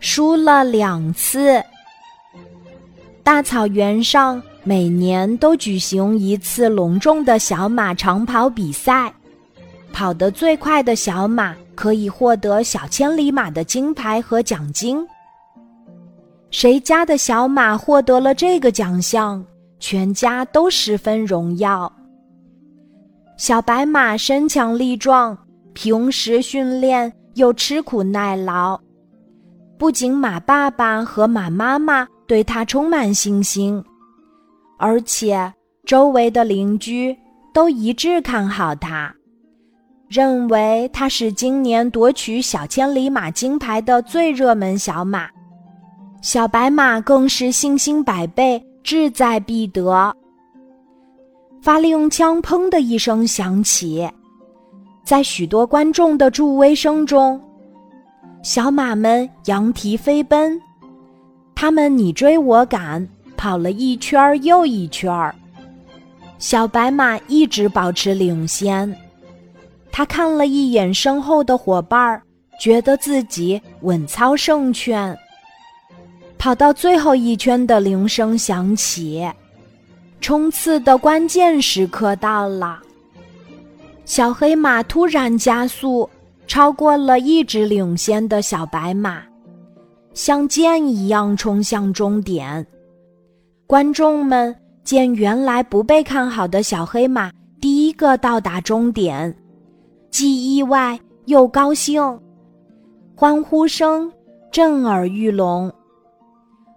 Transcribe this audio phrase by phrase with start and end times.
[0.00, 1.62] 输了两次。
[3.22, 9.12] 大草原上每年都举行一次隆重的小马长跑比赛，
[9.92, 15.06] 跑得最快的小马可以获得小千里马的金牌和奖金。
[16.50, 19.42] 谁家的小马获得了这个奖项，
[19.78, 21.90] 全家都十分荣耀。
[23.38, 25.36] 小白马身强力壮，
[25.72, 28.78] 平时训练又吃苦耐劳，
[29.82, 32.06] 不仅马爸爸和马妈妈。
[32.28, 33.84] 对他充满信心，
[34.78, 35.52] 而且
[35.84, 37.14] 周围的邻居
[37.52, 39.12] 都一致看好他，
[40.08, 45.28] 认为他是今年夺取小千里马金牌的最热门小马。
[46.22, 50.14] 小白马更是信心百倍，志在必得。
[51.60, 54.08] 发令枪“砰”的一声响起，
[55.04, 57.38] 在许多观众的助威声中，
[58.42, 60.60] 小马们扬蹄飞奔。
[61.54, 65.32] 他们你追我赶，跑了一圈又一圈
[66.38, 68.92] 小白马一直保持领先。
[69.92, 72.20] 他看了一眼身后的伙伴，
[72.58, 75.16] 觉得自己稳操胜券。
[76.36, 79.24] 跑到最后一圈的铃声响起，
[80.20, 82.80] 冲刺的关键时刻到了。
[84.04, 86.10] 小黑马突然加速，
[86.52, 89.22] 超过了一直领先的小白马。
[90.12, 92.66] 像箭一样冲向终点，
[93.66, 99.34] 观众们见原来不被看好的小黑马第一个到达终点，
[100.10, 102.20] 既意外又高兴，
[103.16, 104.12] 欢呼声
[104.50, 105.72] 震耳欲聋。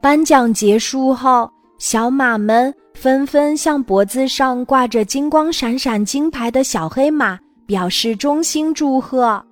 [0.00, 1.46] 颁奖结束后，
[1.78, 9.44] 小马们纷纷向脖子上挂着金光闪闪金牌的小黑马表示衷心祝贺。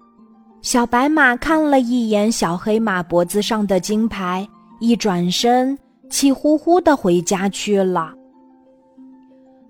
[0.67, 4.45] 小白马看了一眼小黑马脖子上的金牌，
[4.81, 5.79] 一转身，
[6.11, 8.13] 气呼呼的回家去了。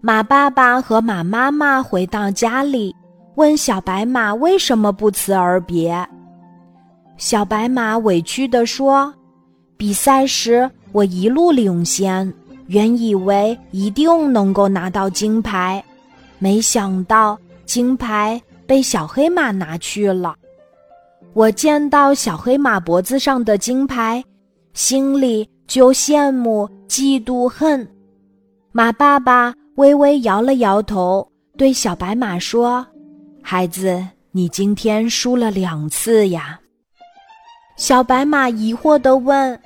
[0.00, 2.96] 马爸爸和马妈妈回到家里，
[3.35, 5.95] 问小白马为什么不辞而别。
[7.18, 9.12] 小白马委屈地说
[9.77, 12.33] ：“比赛时我一路领先，
[12.68, 15.85] 原以为一定能够拿到金牌，
[16.39, 20.35] 没想到金牌被小黑马拿去了。”
[21.36, 24.24] 我见到小黑马脖子上的金牌，
[24.73, 27.86] 心里就羡慕、嫉妒、恨。
[28.73, 32.86] 马爸爸微微摇了摇头，对小白马说
[33.45, 36.58] ：“孩子，你今天输了两次呀。”
[37.77, 39.61] 小白马疑惑地问：“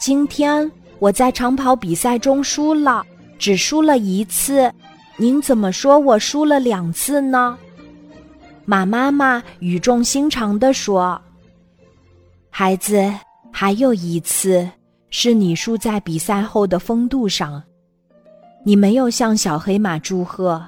[0.00, 3.04] 今天我在长跑比赛中输了，
[3.40, 4.72] 只输了一次，
[5.16, 7.58] 您怎么说我输了两次呢？”
[8.70, 11.18] 马妈妈语重心长地说
[12.52, 13.02] ：“孩子，
[13.50, 14.70] 还有一次
[15.08, 17.62] 是你输在比赛后的风度上，
[18.66, 20.62] 你没有向小黑马祝贺，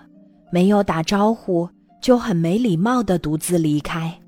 [0.50, 1.68] 没有打招呼，
[2.00, 4.18] 就很没礼貌的独自离开。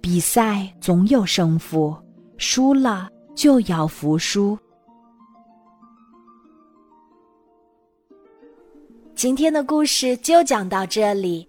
[0.00, 1.96] 比赛总有胜负，
[2.38, 4.58] 输了就要服输。”
[9.14, 11.48] 今天的故事就讲到这里。